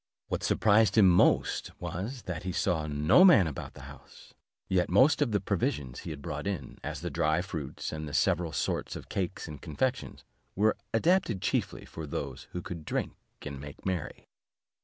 [0.29, 4.33] What surprised him most was, that he saw no man about the house,
[4.67, 8.13] yet most of the provisions he had brought in, as the dry fruits, and the
[8.15, 10.23] several sorts of cakes and confections,
[10.55, 14.27] were adapted chiefly for those who could drink and make merry.